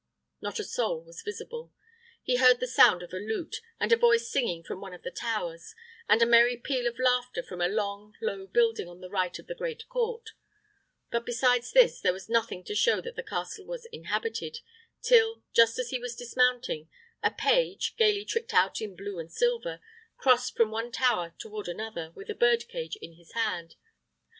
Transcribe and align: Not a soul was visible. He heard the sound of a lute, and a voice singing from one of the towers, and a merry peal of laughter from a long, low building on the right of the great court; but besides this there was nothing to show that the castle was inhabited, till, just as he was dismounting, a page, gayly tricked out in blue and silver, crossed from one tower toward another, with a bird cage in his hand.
Not 0.41 0.57
a 0.57 0.63
soul 0.63 1.03
was 1.03 1.21
visible. 1.21 1.71
He 2.23 2.37
heard 2.37 2.59
the 2.59 2.65
sound 2.65 3.03
of 3.03 3.13
a 3.13 3.17
lute, 3.17 3.57
and 3.79 3.91
a 3.91 3.95
voice 3.95 4.27
singing 4.31 4.63
from 4.63 4.81
one 4.81 4.95
of 4.95 5.03
the 5.03 5.11
towers, 5.11 5.75
and 6.09 6.23
a 6.23 6.25
merry 6.25 6.57
peal 6.57 6.87
of 6.87 6.97
laughter 6.97 7.43
from 7.43 7.61
a 7.61 7.67
long, 7.67 8.15
low 8.19 8.47
building 8.47 8.87
on 8.87 8.99
the 9.01 9.11
right 9.11 9.37
of 9.37 9.45
the 9.45 9.53
great 9.53 9.87
court; 9.89 10.31
but 11.11 11.23
besides 11.23 11.71
this 11.71 12.01
there 12.01 12.13
was 12.13 12.29
nothing 12.29 12.63
to 12.63 12.73
show 12.73 12.99
that 12.99 13.15
the 13.15 13.21
castle 13.21 13.67
was 13.67 13.85
inhabited, 13.91 14.61
till, 15.03 15.43
just 15.53 15.77
as 15.77 15.91
he 15.91 15.99
was 15.99 16.15
dismounting, 16.15 16.89
a 17.21 17.29
page, 17.29 17.95
gayly 17.95 18.25
tricked 18.25 18.55
out 18.55 18.81
in 18.81 18.95
blue 18.95 19.19
and 19.19 19.31
silver, 19.31 19.79
crossed 20.17 20.57
from 20.57 20.71
one 20.71 20.91
tower 20.91 21.35
toward 21.37 21.67
another, 21.67 22.11
with 22.15 22.27
a 22.27 22.33
bird 22.33 22.67
cage 22.67 22.95
in 23.03 23.13
his 23.17 23.33
hand. 23.33 23.75